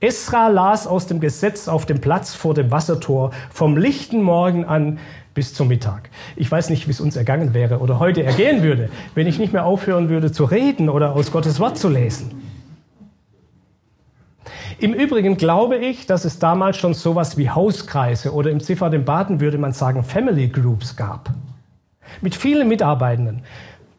Esra 0.00 0.48
las 0.48 0.86
aus 0.86 1.06
dem 1.06 1.19
Gesetz 1.19 1.66
auf 1.66 1.84
dem 1.84 2.00
Platz 2.00 2.32
vor 2.32 2.54
dem 2.54 2.70
Wassertor 2.70 3.32
vom 3.50 3.76
lichten 3.76 4.22
Morgen 4.22 4.64
an 4.64 4.98
bis 5.34 5.54
zum 5.54 5.69
Mittag. 5.69 6.10
Ich 6.36 6.50
weiß 6.50 6.70
nicht, 6.70 6.86
wie 6.86 6.92
es 6.92 7.00
uns 7.00 7.16
ergangen 7.16 7.52
wäre 7.52 7.78
oder 7.78 7.98
heute 7.98 8.22
ergehen 8.22 8.62
würde, 8.62 8.90
wenn 9.14 9.26
ich 9.26 9.40
nicht 9.40 9.52
mehr 9.52 9.64
aufhören 9.64 10.08
würde 10.08 10.30
zu 10.30 10.44
reden 10.44 10.88
oder 10.88 11.14
aus 11.14 11.32
Gottes 11.32 11.58
Wort 11.58 11.78
zu 11.78 11.88
lesen. 11.88 12.38
Im 14.80 14.94
Übrigen 14.94 15.37
glaube 15.37 15.76
ich, 15.76 16.06
dass 16.06 16.25
es 16.25 16.38
damals 16.38 16.76
schon 16.76 16.94
sowas 16.94 17.37
wie 17.37 17.50
Hauskreise 17.50 18.32
oder 18.32 18.52
im 18.52 18.61
Ziffer 18.61 18.90
dem 18.90 19.04
Baden 19.04 19.40
würde 19.40 19.58
man 19.58 19.73
sagen 19.73 20.04
Family 20.04 20.47
Groups 20.47 20.94
gab 20.94 21.30
mit 22.20 22.37
vielen 22.37 22.68
Mitarbeitenden. 22.68 23.42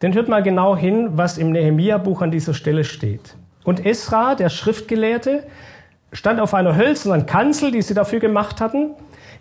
Denn 0.00 0.14
hört 0.14 0.28
mal 0.28 0.42
genau 0.42 0.74
hin, 0.74 1.10
was 1.12 1.36
im 1.36 1.52
Nehemia-Buch 1.52 2.22
an 2.22 2.30
dieser 2.30 2.54
Stelle 2.54 2.84
steht. 2.84 3.34
Und 3.62 3.84
Esra, 3.84 4.34
der 4.34 4.48
Schriftgelehrte, 4.48 5.44
stand 6.12 6.40
auf 6.40 6.54
einer 6.54 6.74
hölzernen 6.74 7.26
Kanzel, 7.26 7.72
die 7.72 7.82
sie 7.82 7.92
dafür 7.92 8.18
gemacht 8.18 8.62
hatten. 8.62 8.92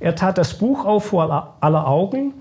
Er 0.02 0.16
tat 0.16 0.38
das 0.38 0.56
Buch 0.56 0.84
auf 0.84 1.06
vor 1.06 1.56
aller 1.62 1.88
Augen 1.88 2.34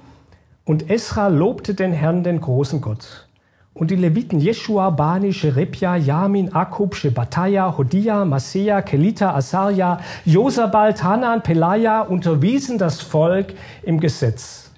und 0.64 0.90
Esra 0.90 1.28
lobte 1.28 1.74
den 1.74 1.92
Herrn, 1.92 2.24
den 2.24 2.40
großen 2.40 2.80
Gott. 2.80 3.27
Und 3.74 3.90
die 3.90 3.96
Leviten 3.96 4.40
Jeschua, 4.40 4.90
Bani, 4.90 5.32
Sherebja, 5.32 5.96
Yamin, 5.96 6.52
Akub, 6.52 6.96
Shebataya, 6.96 7.76
Hodia, 7.76 8.24
Masea, 8.24 8.82
Kelita, 8.82 9.34
Asaria, 9.34 10.00
Josabal, 10.24 10.94
Tanan, 10.94 11.42
Pelaya 11.42 12.00
unterwiesen 12.00 12.78
das 12.78 13.00
Volk 13.00 13.54
im 13.82 14.00
Gesetz. 14.00 14.72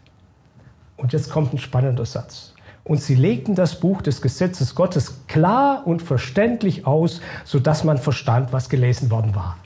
Und 0.96 1.14
jetzt 1.14 1.30
kommt 1.30 1.54
ein 1.54 1.58
spannender 1.58 2.04
Satz. 2.04 2.52
Und 2.84 3.00
sie 3.00 3.14
legten 3.14 3.54
das 3.54 3.80
Buch 3.80 4.02
des 4.02 4.20
Gesetzes 4.20 4.74
Gottes 4.74 5.26
klar 5.28 5.86
und 5.86 6.02
verständlich 6.02 6.86
aus, 6.86 7.20
sodass 7.44 7.84
man 7.84 7.98
verstand, 7.98 8.52
was 8.52 8.68
gelesen 8.68 9.10
worden 9.10 9.34
war. 9.34 9.56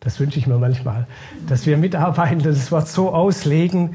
Das 0.00 0.18
wünsche 0.18 0.38
ich 0.38 0.48
mir 0.48 0.58
manchmal, 0.58 1.06
dass 1.48 1.66
wir 1.66 1.76
Mitarbeitende 1.76 2.50
das 2.50 2.72
Wort 2.72 2.88
so 2.88 3.10
auslegen, 3.10 3.94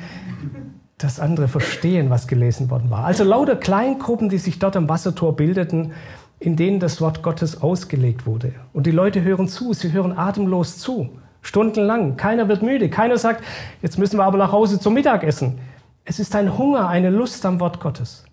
dass 0.97 1.19
andere 1.19 1.47
verstehen, 1.47 2.09
was 2.09 2.27
gelesen 2.27 2.69
worden 2.71 2.89
war. 2.89 3.05
Also 3.05 3.23
lauter 3.23 3.55
Kleingruppen, 3.55 4.29
die 4.29 4.39
sich 4.39 4.57
dort 4.57 4.75
am 4.75 4.89
Wassertor 4.89 5.35
bildeten, 5.35 5.93
in 6.39 6.55
denen 6.55 6.79
das 6.79 7.01
Wort 7.01 7.21
Gottes 7.21 7.61
ausgelegt 7.61 8.25
wurde. 8.25 8.53
Und 8.73 8.87
die 8.87 8.91
Leute 8.91 9.21
hören 9.21 9.47
zu, 9.47 9.73
sie 9.73 9.91
hören 9.91 10.17
atemlos 10.17 10.79
zu, 10.79 11.09
stundenlang. 11.41 12.17
Keiner 12.17 12.47
wird 12.47 12.63
müde, 12.63 12.89
keiner 12.89 13.17
sagt, 13.17 13.43
jetzt 13.81 13.99
müssen 13.99 14.17
wir 14.17 14.23
aber 14.23 14.39
nach 14.39 14.51
Hause 14.51 14.79
zum 14.79 14.95
Mittagessen. 14.95 15.59
Es 16.03 16.19
ist 16.19 16.35
ein 16.35 16.57
Hunger, 16.57 16.87
eine 16.87 17.11
Lust 17.11 17.45
am 17.45 17.59
Wort 17.59 17.79
Gottes. 17.79 18.25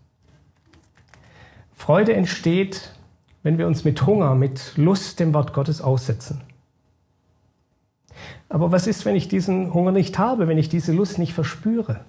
Freude 1.75 2.15
entsteht, 2.15 2.93
wenn 3.43 3.59
wir 3.59 3.67
uns 3.67 3.85
mit 3.85 4.07
Hunger, 4.07 4.35
mit 4.35 4.73
Lust 4.77 5.21
dem 5.21 5.35
Wort 5.35 5.53
Gottes 5.53 5.83
aussetzen. 5.83 6.41
Aber 8.49 8.73
was 8.73 8.87
ist, 8.87 9.05
wenn 9.05 9.17
ich 9.17 9.29
diesen 9.29 9.75
Hunger 9.75 9.93
nicht 9.93 10.19
habe, 10.19 10.49
wenn 10.49 10.57
ich 10.57 10.69
diese 10.71 10.93
Lust 10.93 11.19
nicht 11.19 11.35
verspüre? 11.35 12.01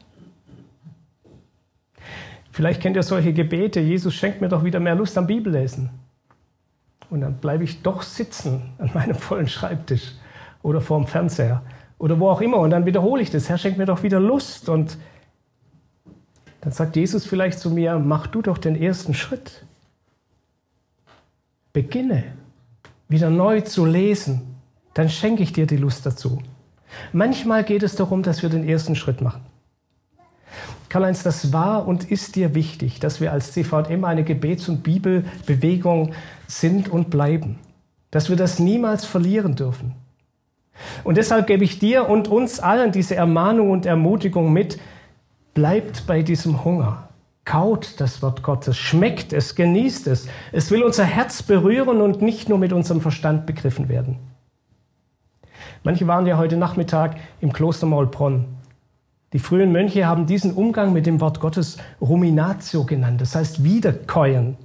Vielleicht 2.55 2.81
kennt 2.81 2.95
ihr 2.95 3.03
solche 3.03 3.33
Gebete, 3.33 3.81
Jesus 3.81 4.13
schenkt 4.13 4.39
mir 4.39 4.47
doch 4.47 4.63
wieder 4.63 4.79
mehr 4.79 4.95
Lust 4.95 5.17
am 5.17 5.27
Bibellesen. 5.27 5.89
Und 7.09 7.19
dann 7.19 7.35
bleibe 7.35 7.65
ich 7.65 7.81
doch 7.81 8.01
sitzen 8.01 8.61
an 8.77 8.91
meinem 8.93 9.15
vollen 9.15 9.49
Schreibtisch 9.49 10.13
oder 10.63 10.79
vorm 10.79 11.05
Fernseher 11.05 11.63
oder 11.97 12.17
wo 12.17 12.29
auch 12.29 12.39
immer. 12.39 12.59
Und 12.59 12.69
dann 12.69 12.85
wiederhole 12.85 13.21
ich 13.21 13.29
das, 13.29 13.49
Herr, 13.49 13.57
schenk 13.57 13.77
mir 13.77 13.85
doch 13.85 14.03
wieder 14.03 14.21
Lust. 14.21 14.69
Und 14.69 14.97
dann 16.61 16.71
sagt 16.71 16.95
Jesus 16.95 17.25
vielleicht 17.25 17.59
zu 17.59 17.69
mir, 17.71 17.99
mach 17.99 18.27
du 18.27 18.41
doch 18.41 18.57
den 18.57 18.81
ersten 18.81 19.13
Schritt. 19.13 19.65
Beginne 21.73 22.23
wieder 23.09 23.29
neu 23.29 23.59
zu 23.59 23.85
lesen, 23.85 24.55
dann 24.93 25.09
schenke 25.09 25.43
ich 25.43 25.51
dir 25.51 25.67
die 25.67 25.75
Lust 25.75 26.05
dazu. 26.05 26.41
Manchmal 27.11 27.65
geht 27.65 27.83
es 27.83 27.97
darum, 27.97 28.23
dass 28.23 28.43
wir 28.43 28.49
den 28.49 28.65
ersten 28.65 28.95
Schritt 28.95 29.19
machen. 29.19 29.41
Karl-Heinz, 30.89 31.23
das 31.23 31.51
war 31.53 31.87
und 31.87 32.09
ist 32.11 32.35
dir 32.35 32.55
wichtig, 32.55 32.99
dass 32.99 33.21
wir 33.21 33.31
als 33.31 33.51
CVM 33.51 34.03
eine 34.05 34.23
Gebets- 34.23 34.69
und 34.69 34.83
Bibelbewegung 34.83 36.13
sind 36.47 36.89
und 36.89 37.09
bleiben. 37.09 37.59
Dass 38.11 38.29
wir 38.29 38.35
das 38.35 38.59
niemals 38.59 39.05
verlieren 39.05 39.55
dürfen. 39.55 39.95
Und 41.03 41.17
deshalb 41.17 41.47
gebe 41.47 41.63
ich 41.63 41.79
dir 41.79 42.09
und 42.09 42.27
uns 42.27 42.59
allen 42.59 42.91
diese 42.91 43.15
Ermahnung 43.15 43.71
und 43.71 43.85
Ermutigung 43.85 44.51
mit, 44.51 44.79
bleibt 45.53 46.05
bei 46.05 46.21
diesem 46.21 46.63
Hunger. 46.63 47.09
Kaut 47.45 48.01
das 48.01 48.21
Wort 48.21 48.43
Gottes, 48.43 48.75
schmeckt 48.75 49.31
es, 49.31 49.55
genießt 49.55 50.07
es. 50.07 50.27
Es 50.51 50.71
will 50.71 50.83
unser 50.83 51.05
Herz 51.05 51.43
berühren 51.43 52.01
und 52.01 52.21
nicht 52.21 52.49
nur 52.49 52.57
mit 52.57 52.73
unserem 52.73 53.01
Verstand 53.01 53.45
begriffen 53.45 53.87
werden. 53.87 54.17
Manche 55.83 56.07
waren 56.07 56.25
ja 56.25 56.37
heute 56.37 56.57
Nachmittag 56.57 57.17
im 57.41 57.53
Kloster 57.53 57.85
Maulbronn. 57.85 58.45
Die 59.35 59.39
frühen 59.39 59.73
Mönche 59.73 60.05
haben 60.05 60.27
diesen 60.27 60.53
Umgang 60.53 60.93
mit 60.93 61.05
dem 61.05 61.19
Wort 61.19 61.41
Gottes 61.41 61.75
Ruminatio 61.99 62.85
genannt, 62.85 63.19
das 63.19 63.35
heißt 63.35 63.65
wiederkäuen. 63.65 64.55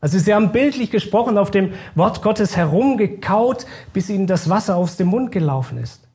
Also 0.00 0.18
sie 0.18 0.34
haben 0.34 0.50
bildlich 0.50 0.90
gesprochen 0.90 1.38
auf 1.38 1.52
dem 1.52 1.74
Wort 1.94 2.20
Gottes 2.20 2.56
herumgekaut, 2.56 3.66
bis 3.92 4.10
ihnen 4.10 4.26
das 4.26 4.50
Wasser 4.50 4.74
aus 4.74 4.96
dem 4.96 5.06
Mund 5.06 5.30
gelaufen 5.30 5.78
ist. 5.78 6.08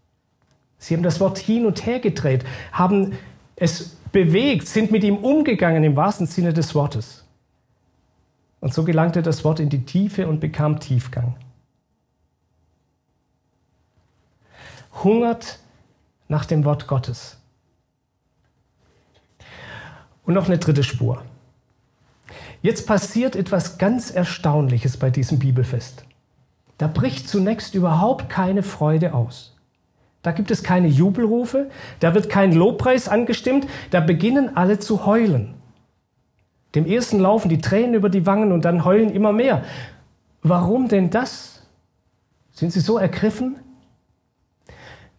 Sie 0.77 0.93
haben 0.93 1.03
das 1.03 1.21
Wort 1.21 1.37
hin 1.37 1.65
und 1.65 1.85
her 1.85 2.01
gedreht, 2.01 2.43
haben 2.73 3.13
es 3.55 3.95
bewegt, 4.11 4.67
sind 4.67 4.91
mit 4.91 5.05
ihm 5.05 5.15
umgegangen 5.15 5.85
im 5.85 5.95
wahrsten 5.95 6.27
Sinne 6.27 6.51
des 6.51 6.75
Wortes. 6.75 7.23
Und 8.59 8.73
so 8.73 8.83
gelangte 8.83 9.21
das 9.21 9.45
Wort 9.45 9.61
in 9.61 9.69
die 9.69 9.85
Tiefe 9.85 10.27
und 10.27 10.41
bekam 10.41 10.81
Tiefgang. 10.81 11.37
Hungert 15.01 15.59
nach 16.27 16.43
dem 16.43 16.65
Wort 16.65 16.85
Gottes. 16.85 17.38
Und 20.29 20.35
noch 20.35 20.45
eine 20.45 20.59
dritte 20.59 20.83
Spur. 20.83 21.23
Jetzt 22.61 22.85
passiert 22.85 23.35
etwas 23.35 23.79
ganz 23.79 24.11
Erstaunliches 24.11 24.95
bei 24.97 25.09
diesem 25.09 25.39
Bibelfest. 25.39 26.03
Da 26.77 26.85
bricht 26.85 27.27
zunächst 27.27 27.73
überhaupt 27.73 28.29
keine 28.29 28.61
Freude 28.61 29.15
aus. 29.15 29.55
Da 30.21 30.31
gibt 30.31 30.51
es 30.51 30.61
keine 30.61 30.87
Jubelrufe, 30.87 31.71
da 31.99 32.13
wird 32.13 32.29
kein 32.29 32.53
Lobpreis 32.53 33.09
angestimmt, 33.09 33.65
da 33.89 34.01
beginnen 34.01 34.55
alle 34.55 34.77
zu 34.77 35.07
heulen. 35.07 35.55
Dem 36.75 36.85
ersten 36.85 37.17
laufen 37.19 37.49
die 37.49 37.61
Tränen 37.61 37.95
über 37.95 38.09
die 38.09 38.27
Wangen 38.27 38.51
und 38.51 38.65
dann 38.65 38.85
heulen 38.85 39.09
immer 39.09 39.33
mehr. 39.33 39.63
Warum 40.43 40.89
denn 40.89 41.09
das? 41.09 41.63
Sind 42.51 42.71
sie 42.71 42.81
so 42.81 42.99
ergriffen? 42.99 43.55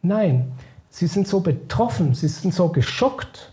Nein, 0.03 0.53
sie 0.89 1.09
sind 1.09 1.27
so 1.27 1.41
betroffen, 1.41 2.15
sie 2.15 2.29
sind 2.29 2.55
so 2.55 2.69
geschockt, 2.69 3.51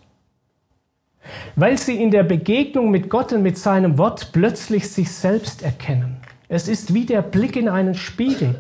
weil 1.56 1.78
sie 1.78 2.02
in 2.02 2.12
der 2.12 2.24
Begegnung 2.24 2.92
mit 2.92 3.10
Gott 3.10 3.34
und 3.34 3.42
mit 3.42 3.58
seinem 3.58 3.98
Wort 3.98 4.32
plötzlich 4.32 4.90
sich 4.90 5.12
selbst 5.12 5.64
erkennen. 5.64 6.18
Es 6.50 6.68
ist 6.68 6.94
wie 6.94 7.06
der 7.06 7.22
Blick 7.22 7.56
in 7.56 7.68
einen 7.68 7.96
Spiegel. 7.96 8.56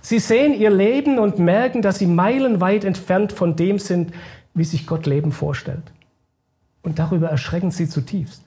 Sie 0.00 0.20
sehen 0.20 0.54
ihr 0.54 0.70
Leben 0.70 1.18
und 1.18 1.38
merken, 1.38 1.82
dass 1.82 1.98
sie 1.98 2.06
meilenweit 2.06 2.84
entfernt 2.84 3.32
von 3.32 3.56
dem 3.56 3.78
sind, 3.78 4.12
wie 4.54 4.64
sich 4.64 4.86
Gott 4.86 5.06
Leben 5.06 5.32
vorstellt. 5.32 5.82
Und 6.82 6.98
darüber 6.98 7.28
erschrecken 7.28 7.72
sie 7.72 7.88
zutiefst. 7.88 8.42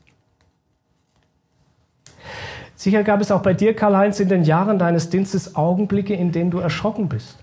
Sicher 2.76 3.04
gab 3.04 3.20
es 3.20 3.30
auch 3.30 3.42
bei 3.42 3.54
dir, 3.54 3.76
Karl-Heinz, 3.76 4.22
in 4.22 4.30
den 4.30 4.46
Jahren 4.46 4.80
deines 4.80 5.10
Dienstes 5.10 5.58
Augenblicke, 5.58 6.14
in 6.14 6.32
denen 6.32 6.50
du 6.50 6.60
erschrocken 6.60 7.10
bist. 7.10 7.38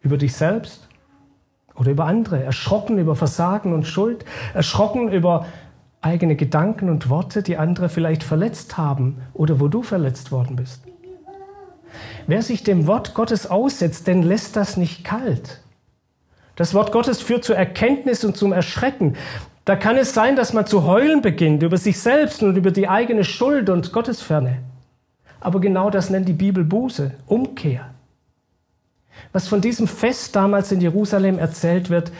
Über 0.00 0.16
dich 0.16 0.32
selbst 0.32 0.88
oder 1.74 1.90
über 1.90 2.06
andere. 2.06 2.42
Erschrocken 2.42 2.98
über 2.98 3.16
Versagen 3.16 3.72
und 3.72 3.86
Schuld. 3.86 4.24
Erschrocken 4.54 5.10
über 5.10 5.46
eigene 6.00 6.36
Gedanken 6.36 6.90
und 6.90 7.08
Worte, 7.08 7.42
die 7.42 7.56
andere 7.56 7.88
vielleicht 7.88 8.24
verletzt 8.24 8.76
haben 8.76 9.18
oder 9.34 9.60
wo 9.60 9.68
du 9.68 9.82
verletzt 9.82 10.32
worden 10.32 10.56
bist. 10.56 10.82
Wer 12.26 12.42
sich 12.42 12.64
dem 12.64 12.86
Wort 12.86 13.14
Gottes 13.14 13.48
aussetzt, 13.48 14.06
denn 14.06 14.22
lässt 14.22 14.56
das 14.56 14.76
nicht 14.76 15.04
kalt. 15.04 15.60
Das 16.56 16.74
Wort 16.74 16.92
Gottes 16.92 17.22
führt 17.22 17.44
zur 17.44 17.56
Erkenntnis 17.56 18.24
und 18.24 18.36
zum 18.36 18.52
Erschrecken. 18.52 19.16
Da 19.64 19.76
kann 19.76 19.96
es 19.96 20.12
sein, 20.12 20.36
dass 20.36 20.52
man 20.52 20.66
zu 20.66 20.84
heulen 20.84 21.22
beginnt 21.22 21.62
über 21.62 21.76
sich 21.76 22.00
selbst 22.00 22.42
und 22.42 22.56
über 22.56 22.70
die 22.70 22.88
eigene 22.88 23.24
Schuld 23.24 23.70
und 23.70 23.92
Gottesferne. 23.92 24.58
Aber 25.40 25.60
genau 25.60 25.90
das 25.90 26.10
nennt 26.10 26.28
die 26.28 26.32
Bibel 26.32 26.64
Buße, 26.64 27.12
Umkehr. 27.26 27.91
Was 29.32 29.48
von 29.48 29.60
diesem 29.60 29.86
Fest 29.86 30.34
damals 30.34 30.72
in 30.72 30.80
Jerusalem 30.80 31.38
erzählt 31.38 31.90
wird, 31.90 32.12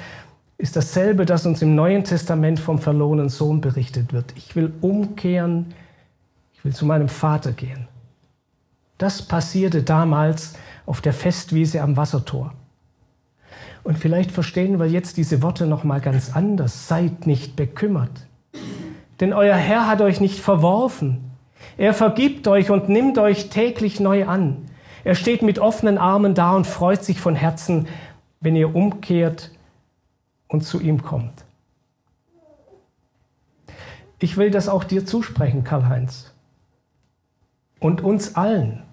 ist 0.58 0.76
dasselbe, 0.76 1.26
das 1.26 1.44
uns 1.44 1.60
im 1.60 1.74
Neuen 1.74 2.04
Testament 2.04 2.60
vom 2.60 2.78
verlorenen 2.78 3.28
Sohn 3.28 3.60
berichtet 3.60 4.12
wird. 4.12 4.32
Ich 4.36 4.54
will 4.54 4.72
umkehren, 4.80 5.74
ich 6.54 6.64
will 6.64 6.72
zu 6.72 6.86
meinem 6.86 7.08
Vater 7.08 7.52
gehen. 7.52 7.88
Das 8.98 9.22
passierte 9.22 9.82
damals 9.82 10.54
auf 10.86 11.00
der 11.00 11.12
Festwiese 11.12 11.82
am 11.82 11.96
Wassertor. 11.96 12.52
Und 13.82 13.98
vielleicht 13.98 14.30
verstehen 14.30 14.78
wir 14.78 14.86
jetzt 14.86 15.16
diese 15.16 15.42
Worte 15.42 15.66
noch 15.66 15.82
mal 15.82 16.00
ganz 16.00 16.30
anders. 16.34 16.86
Seid 16.86 17.26
nicht 17.26 17.56
bekümmert. 17.56 18.26
Denn 19.18 19.32
euer 19.32 19.56
Herr 19.56 19.88
hat 19.88 20.00
euch 20.00 20.20
nicht 20.20 20.38
verworfen. 20.38 21.32
Er 21.76 21.94
vergibt 21.94 22.46
euch 22.46 22.70
und 22.70 22.88
nimmt 22.88 23.18
euch 23.18 23.48
täglich 23.50 23.98
neu 23.98 24.26
an. 24.26 24.68
Er 25.04 25.14
steht 25.14 25.42
mit 25.42 25.58
offenen 25.58 25.98
Armen 25.98 26.34
da 26.34 26.54
und 26.54 26.66
freut 26.66 27.04
sich 27.04 27.20
von 27.20 27.34
Herzen, 27.34 27.88
wenn 28.40 28.56
ihr 28.56 28.74
umkehrt 28.74 29.50
und 30.48 30.62
zu 30.62 30.80
ihm 30.80 31.02
kommt. 31.02 31.44
Ich 34.18 34.36
will 34.36 34.50
das 34.50 34.68
auch 34.68 34.84
dir 34.84 35.04
zusprechen, 35.04 35.64
Karl-Heinz. 35.64 36.32
Und 37.80 38.02
uns 38.02 38.36
allen. 38.36 38.84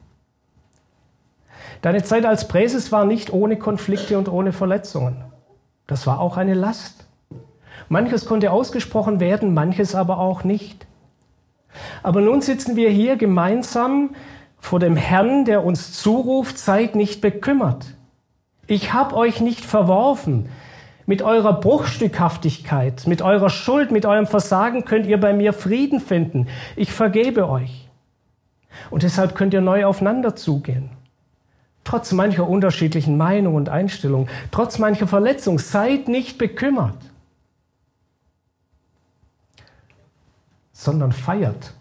Deine 1.84 2.04
Zeit 2.04 2.25
als 2.25 2.48
Präses 2.48 2.92
war 2.92 3.06
nicht 3.06 3.32
ohne 3.32 3.58
Konflikte 3.58 4.18
und 4.18 4.28
ohne 4.28 4.51
Verletzungen. 4.51 5.24
Das 5.86 6.08
war 6.08 6.20
auch 6.20 6.38
eine 6.38 6.56
Last. 6.56 7.06
Manches 7.88 8.25
konnte 8.25 8.51
ausgesprochen 8.51 9.20
werden, 9.20 9.54
manches 9.54 9.96
aber 9.96 10.18
auch 10.18 10.44
nicht. 10.44 10.88
Aber 12.01 12.22
nun 12.22 12.42
sitzen 12.42 12.75
wir 12.75 12.89
hier 12.89 13.16
gemeinsam 13.16 14.16
vor 14.60 14.80
dem 14.80 14.96
Herrn, 14.96 15.46
der 15.46 15.63
uns 15.63 15.94
zuruft, 15.94 16.58
seid 16.58 16.96
nicht 16.96 17.22
bekümmert. 17.22 17.86
Ich 18.68 18.94
habe 18.94 19.16
euch 19.16 19.42
nicht 19.42 19.66
verworfen. 19.66 20.50
Mit 21.06 21.24
eurer 21.24 21.60
Bruchstückhaftigkeit, 21.60 23.08
mit 23.08 23.24
eurer 23.24 23.50
Schuld, 23.50 23.89
mit 23.89 24.06
eurem 24.06 24.28
Versagen 24.28 24.86
könnt 24.86 25.08
ihr 25.08 25.20
bei 25.20 25.34
mir 25.34 25.54
Frieden 25.54 26.00
finden. 26.00 26.48
Ich 26.75 26.92
vergebe 26.92 27.50
euch. 27.50 27.89
Und 28.92 29.01
deshalb 29.01 29.34
könnt 29.34 29.56
ihr 29.56 29.62
neu 29.62 29.86
aufeinander 29.86 30.36
zugehen 30.36 30.92
trotz 31.89 32.12
mancher 32.12 32.48
unterschiedlichen 32.48 33.18
Meinungen 33.18 33.56
und 33.56 33.70
Einstellungen, 33.70 34.30
trotz 34.51 34.78
mancher 34.78 35.08
Verletzung, 35.08 35.58
seid 35.58 36.08
nicht 36.08 36.38
bekümmert, 36.38 36.98
sondern 40.72 41.12
feiert. 41.12 41.74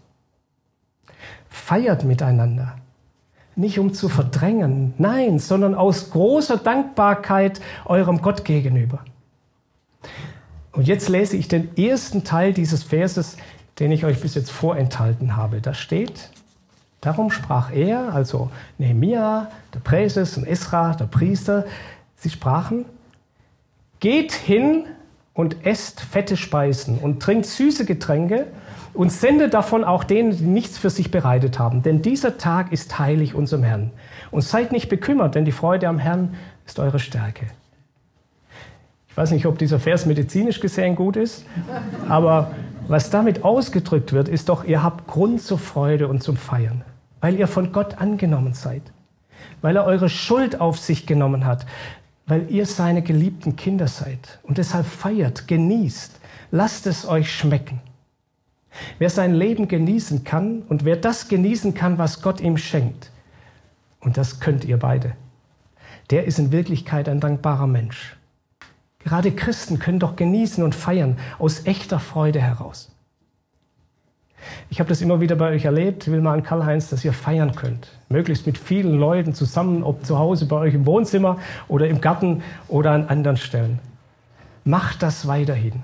Feiert 1.49 2.03
miteinander. 2.03 2.75
Nicht 3.55 3.79
um 3.79 3.93
zu 3.93 4.07
verdrängen, 4.07 4.93
nein, 4.97 5.39
sondern 5.39 5.75
aus 5.75 6.11
großer 6.11 6.57
Dankbarkeit 6.57 7.59
eurem 7.85 8.21
Gott 8.21 8.45
gegenüber. 8.45 8.99
Und 10.71 10.87
jetzt 10.87 11.09
lese 11.09 11.35
ich 11.35 11.47
den 11.47 11.75
ersten 11.77 12.23
Teil 12.23 12.53
dieses 12.53 12.83
Verses, 12.83 13.37
den 13.79 13.91
ich 13.91 14.05
euch 14.05 14.21
bis 14.21 14.35
jetzt 14.35 14.51
vorenthalten 14.51 15.35
habe. 15.35 15.59
Da 15.61 15.73
steht, 15.73 16.29
Darum 17.01 17.31
sprach 17.31 17.71
er, 17.71 18.13
also 18.13 18.51
Nehemia, 18.77 19.49
der 19.73 19.79
Präses 19.79 20.37
und 20.37 20.45
Esra, 20.45 20.93
der 20.95 21.05
Priester, 21.05 21.65
sie 22.17 22.29
sprachen, 22.29 22.85
geht 24.01 24.33
hin 24.33 24.85
und 25.39 25.65
esst 25.65 26.01
fette 26.01 26.35
Speisen 26.35 26.97
und 26.97 27.21
trinkt 27.21 27.45
süße 27.45 27.85
Getränke 27.85 28.47
und 28.93 29.09
sendet 29.09 29.53
davon 29.53 29.85
auch 29.85 30.03
denen, 30.03 30.35
die 30.35 30.43
nichts 30.43 30.77
für 30.77 30.89
sich 30.89 31.11
bereitet 31.11 31.59
haben. 31.59 31.81
Denn 31.81 32.01
dieser 32.01 32.37
Tag 32.37 32.73
ist 32.73 32.99
heilig 32.99 33.35
unserem 33.35 33.63
Herrn. 33.63 33.91
Und 34.31 34.41
seid 34.41 34.73
nicht 34.73 34.89
bekümmert, 34.89 35.35
denn 35.35 35.45
die 35.45 35.53
Freude 35.53 35.87
am 35.87 35.97
Herrn 35.97 36.35
ist 36.65 36.77
eure 36.77 36.99
Stärke. 36.99 37.45
Ich 39.07 39.15
weiß 39.15 39.31
nicht, 39.31 39.45
ob 39.45 39.57
dieser 39.57 39.79
Vers 39.79 40.05
medizinisch 40.05 40.59
gesehen 40.59 40.97
gut 40.97 41.15
ist, 41.15 41.45
aber 42.09 42.51
was 42.89 43.09
damit 43.09 43.45
ausgedrückt 43.45 44.11
wird, 44.11 44.27
ist 44.27 44.49
doch, 44.49 44.65
ihr 44.65 44.83
habt 44.83 45.07
Grund 45.07 45.41
zur 45.41 45.57
Freude 45.57 46.09
und 46.09 46.21
zum 46.21 46.35
Feiern, 46.35 46.83
weil 47.21 47.35
ihr 47.35 47.47
von 47.47 47.71
Gott 47.71 48.01
angenommen 48.01 48.53
seid, 48.53 48.81
weil 49.61 49.77
er 49.77 49.85
eure 49.85 50.09
Schuld 50.09 50.59
auf 50.59 50.79
sich 50.79 51.07
genommen 51.07 51.45
hat, 51.45 51.65
weil 52.29 52.49
ihr 52.51 52.67
seine 52.67 53.01
geliebten 53.01 53.55
Kinder 53.55 53.87
seid 53.87 54.39
und 54.43 54.59
deshalb 54.59 54.85
feiert, 54.85 55.47
genießt, 55.47 56.19
lasst 56.51 56.85
es 56.85 57.07
euch 57.07 57.33
schmecken. 57.33 57.81
Wer 58.99 59.09
sein 59.09 59.33
Leben 59.33 59.67
genießen 59.67 60.23
kann 60.23 60.61
und 60.61 60.85
wer 60.85 60.95
das 60.95 61.27
genießen 61.27 61.73
kann, 61.73 61.97
was 61.97 62.21
Gott 62.21 62.39
ihm 62.39 62.57
schenkt, 62.57 63.11
und 63.99 64.15
das 64.15 64.39
könnt 64.39 64.63
ihr 64.63 64.77
beide, 64.77 65.15
der 66.11 66.25
ist 66.25 66.37
in 66.37 66.51
Wirklichkeit 66.51 67.09
ein 67.09 67.19
dankbarer 67.19 67.67
Mensch. 67.67 68.15
Gerade 68.99 69.31
Christen 69.31 69.79
können 69.79 69.99
doch 69.99 70.15
genießen 70.15 70.63
und 70.63 70.75
feiern 70.75 71.17
aus 71.39 71.65
echter 71.65 71.99
Freude 71.99 72.39
heraus. 72.39 72.91
Ich 74.69 74.79
habe 74.79 74.89
das 74.89 75.01
immer 75.01 75.21
wieder 75.21 75.35
bei 75.35 75.51
euch 75.51 75.65
erlebt, 75.65 76.09
will 76.09 76.21
mal 76.21 76.33
an 76.33 76.43
Karl-Heinz, 76.43 76.89
dass 76.89 77.03
ihr 77.03 77.13
feiern 77.13 77.55
könnt. 77.55 77.89
Möglichst 78.09 78.45
mit 78.45 78.57
vielen 78.57 78.97
Leuten 78.97 79.33
zusammen, 79.33 79.83
ob 79.83 80.05
zu 80.05 80.17
Hause 80.17 80.45
bei 80.45 80.55
euch 80.55 80.73
im 80.73 80.85
Wohnzimmer 80.85 81.37
oder 81.67 81.87
im 81.87 82.01
Garten 82.01 82.43
oder 82.67 82.91
an 82.91 83.05
anderen 83.05 83.37
Stellen. 83.37 83.79
Macht 84.63 85.03
das 85.03 85.27
weiterhin. 85.27 85.83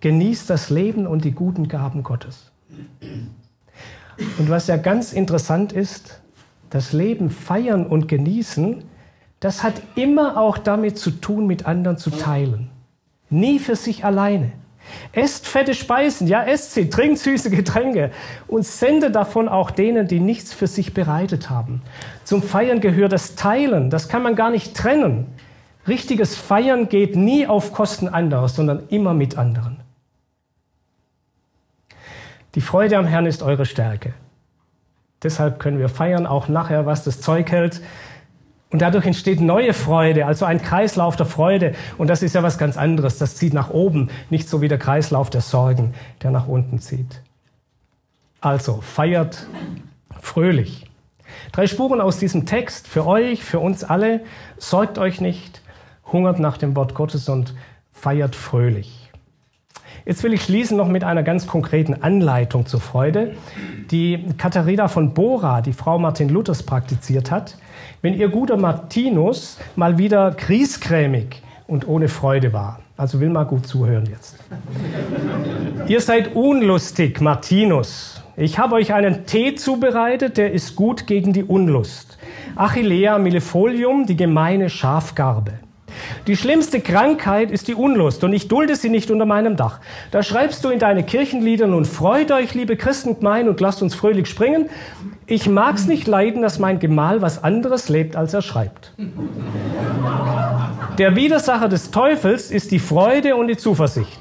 Genießt 0.00 0.48
das 0.48 0.70
Leben 0.70 1.06
und 1.06 1.24
die 1.24 1.32
guten 1.32 1.68
Gaben 1.68 2.02
Gottes. 2.02 2.50
Und 4.38 4.50
was 4.50 4.66
ja 4.66 4.76
ganz 4.76 5.12
interessant 5.12 5.72
ist, 5.72 6.20
das 6.70 6.92
Leben 6.92 7.30
feiern 7.30 7.86
und 7.86 8.08
genießen, 8.08 8.84
das 9.40 9.62
hat 9.62 9.74
immer 9.94 10.36
auch 10.36 10.58
damit 10.58 10.98
zu 10.98 11.10
tun, 11.10 11.46
mit 11.46 11.66
anderen 11.66 11.96
zu 11.96 12.10
teilen. 12.10 12.70
Nie 13.30 13.58
für 13.58 13.76
sich 13.76 14.04
alleine. 14.04 14.52
Esst 15.12 15.46
fette 15.46 15.74
Speisen, 15.74 16.26
ja, 16.26 16.42
esst 16.42 16.74
sie, 16.74 16.88
trinkt 16.88 17.18
süße 17.18 17.50
Getränke 17.50 18.10
und 18.46 18.64
sende 18.64 19.10
davon 19.10 19.48
auch 19.48 19.70
denen, 19.70 20.08
die 20.08 20.20
nichts 20.20 20.52
für 20.52 20.66
sich 20.66 20.94
bereitet 20.94 21.50
haben. 21.50 21.82
Zum 22.24 22.42
Feiern 22.42 22.80
gehört 22.80 23.12
das 23.12 23.34
Teilen, 23.34 23.90
das 23.90 24.08
kann 24.08 24.22
man 24.22 24.34
gar 24.34 24.50
nicht 24.50 24.76
trennen. 24.76 25.26
Richtiges 25.88 26.36
Feiern 26.36 26.88
geht 26.88 27.16
nie 27.16 27.46
auf 27.46 27.72
Kosten 27.72 28.08
anderer, 28.08 28.48
sondern 28.48 28.82
immer 28.88 29.14
mit 29.14 29.38
anderen. 29.38 29.80
Die 32.54 32.60
Freude 32.60 32.98
am 32.98 33.06
Herrn 33.06 33.26
ist 33.26 33.42
eure 33.42 33.64
Stärke. 33.64 34.12
Deshalb 35.22 35.60
können 35.60 35.78
wir 35.78 35.88
feiern, 35.88 36.26
auch 36.26 36.48
nachher, 36.48 36.86
was 36.86 37.04
das 37.04 37.20
Zeug 37.20 37.50
hält. 37.50 37.80
Und 38.70 38.82
dadurch 38.82 39.04
entsteht 39.04 39.40
neue 39.40 39.72
Freude, 39.72 40.26
also 40.26 40.44
ein 40.44 40.62
Kreislauf 40.62 41.16
der 41.16 41.26
Freude. 41.26 41.74
Und 41.98 42.08
das 42.08 42.22
ist 42.22 42.34
ja 42.34 42.42
was 42.42 42.56
ganz 42.56 42.76
anderes. 42.76 43.18
Das 43.18 43.34
zieht 43.34 43.52
nach 43.52 43.70
oben, 43.70 44.10
nicht 44.30 44.48
so 44.48 44.60
wie 44.60 44.68
der 44.68 44.78
Kreislauf 44.78 45.28
der 45.28 45.40
Sorgen, 45.40 45.94
der 46.22 46.30
nach 46.30 46.46
unten 46.46 46.78
zieht. 46.78 47.20
Also 48.40 48.80
feiert 48.80 49.46
fröhlich. 50.20 50.86
Drei 51.52 51.66
Spuren 51.66 52.00
aus 52.00 52.18
diesem 52.18 52.46
Text 52.46 52.86
für 52.86 53.06
euch, 53.06 53.42
für 53.42 53.58
uns 53.58 53.82
alle. 53.82 54.20
Sorgt 54.56 54.98
euch 54.98 55.20
nicht, 55.20 55.62
hungert 56.12 56.38
nach 56.38 56.56
dem 56.56 56.76
Wort 56.76 56.94
Gottes 56.94 57.28
und 57.28 57.54
feiert 57.92 58.36
fröhlich. 58.36 59.10
Jetzt 60.06 60.22
will 60.22 60.32
ich 60.32 60.42
schließen 60.42 60.76
noch 60.76 60.88
mit 60.88 61.04
einer 61.04 61.22
ganz 61.22 61.46
konkreten 61.46 62.02
Anleitung 62.02 62.66
zur 62.66 62.80
Freude, 62.80 63.36
die 63.90 64.24
Katharina 64.38 64.88
von 64.88 65.12
Bora, 65.12 65.60
die 65.60 65.72
Frau 65.72 65.98
Martin 65.98 66.28
Luthers, 66.28 66.62
praktiziert 66.62 67.30
hat, 67.30 67.58
wenn 68.02 68.14
ihr 68.14 68.28
guter 68.28 68.56
Martinus 68.56 69.58
mal 69.76 69.98
wieder 69.98 70.30
griesgrämig 70.32 71.42
und 71.66 71.86
ohne 71.86 72.08
Freude 72.08 72.52
war. 72.52 72.80
Also 72.96 73.20
will 73.20 73.30
mal 73.30 73.44
gut 73.44 73.66
zuhören 73.66 74.06
jetzt. 74.06 74.36
ihr 75.88 76.00
seid 76.00 76.34
unlustig, 76.34 77.20
Martinus. 77.20 78.22
Ich 78.36 78.58
habe 78.58 78.74
euch 78.74 78.92
einen 78.92 79.26
Tee 79.26 79.54
zubereitet, 79.54 80.36
der 80.36 80.52
ist 80.52 80.76
gut 80.76 81.06
gegen 81.06 81.32
die 81.32 81.44
Unlust. 81.44 82.18
Achillea 82.56 83.18
millefolium, 83.18 84.06
die 84.06 84.16
gemeine 84.16 84.68
Schafgarbe. 84.68 85.52
Die 86.26 86.36
schlimmste 86.36 86.80
Krankheit 86.80 87.50
ist 87.50 87.68
die 87.68 87.74
Unlust 87.74 88.24
und 88.24 88.32
ich 88.32 88.48
dulde 88.48 88.76
sie 88.76 88.88
nicht 88.88 89.10
unter 89.10 89.26
meinem 89.26 89.56
Dach. 89.56 89.80
Da 90.10 90.22
schreibst 90.22 90.64
du 90.64 90.68
in 90.68 90.78
deine 90.78 91.02
Kirchenlieder 91.02 91.66
nun 91.66 91.84
freut 91.84 92.30
euch, 92.32 92.54
liebe 92.54 92.76
Christen 92.76 93.18
gemein, 93.18 93.48
und 93.48 93.60
lasst 93.60 93.82
uns 93.82 93.94
fröhlich 93.94 94.26
springen. 94.26 94.68
Ich 95.26 95.48
mag's 95.48 95.86
nicht 95.86 96.06
leiden, 96.06 96.42
dass 96.42 96.58
mein 96.58 96.78
Gemahl 96.78 97.22
was 97.22 97.42
anderes 97.42 97.88
lebt, 97.88 98.16
als 98.16 98.34
er 98.34 98.42
schreibt. 98.42 98.92
Der 100.98 101.16
Widersacher 101.16 101.68
des 101.68 101.90
Teufels 101.90 102.50
ist 102.50 102.70
die 102.72 102.78
Freude 102.78 103.36
und 103.36 103.48
die 103.48 103.56
Zuversicht. 103.56 104.18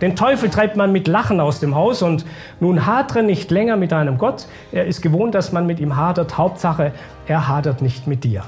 Den 0.00 0.14
Teufel 0.14 0.50
treibt 0.50 0.76
man 0.76 0.92
mit 0.92 1.08
Lachen 1.08 1.40
aus 1.40 1.60
dem 1.60 1.74
Haus 1.74 2.02
und 2.02 2.26
nun 2.60 2.84
hadre 2.84 3.22
nicht 3.22 3.50
länger 3.50 3.76
mit 3.76 3.92
deinem 3.92 4.18
Gott. 4.18 4.46
Er 4.72 4.86
ist 4.86 5.00
gewohnt, 5.00 5.34
dass 5.34 5.52
man 5.52 5.66
mit 5.66 5.80
ihm 5.80 5.96
hadert. 5.96 6.36
Hauptsache, 6.36 6.92
er 7.26 7.48
hadert 7.48 7.80
nicht 7.80 8.06
mit 8.06 8.22
dir. 8.22 8.42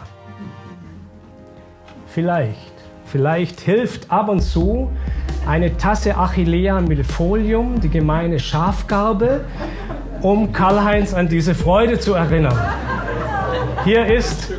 Vielleicht 2.06 2.77
Vielleicht 3.10 3.60
hilft 3.60 4.10
ab 4.10 4.28
und 4.28 4.40
zu 4.40 4.90
eine 5.46 5.76
Tasse 5.78 6.16
Achillea 6.16 6.78
Millefolium, 6.80 7.80
die 7.80 7.88
gemeine 7.88 8.38
Schafgarbe, 8.38 9.46
um 10.20 10.52
Karl-Heinz 10.52 11.14
an 11.14 11.26
diese 11.26 11.54
Freude 11.54 11.98
zu 11.98 12.12
erinnern. 12.12 12.58
Hier 13.84 14.04
ist, 14.04 14.52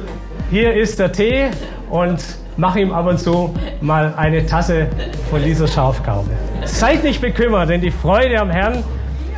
hier 0.49 0.73
ist 0.73 0.97
der 0.97 1.11
Tee 1.11 1.49
und 1.91 2.23
mach 2.57 2.75
ihm 2.75 2.91
ab 2.91 3.05
und 3.05 3.19
zu 3.19 3.53
mal 3.81 4.15
eine 4.17 4.43
Tasse 4.47 4.87
von 5.29 5.43
dieser 5.43 5.67
Schafgarbe. 5.67 6.31
Seid 6.65 7.03
nicht 7.03 7.21
bekümmert, 7.21 7.69
denn 7.69 7.81
die 7.81 7.91
Freude 7.91 8.39
am 8.39 8.49
Herrn 8.49 8.83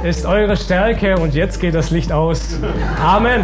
ist 0.04 0.26
eure 0.26 0.56
Stärke 0.56 1.18
und 1.18 1.36
jetzt 1.36 1.60
geht 1.60 1.76
das 1.76 1.92
Licht 1.92 2.14
aus. 2.14 2.58
Amen. 3.04 3.44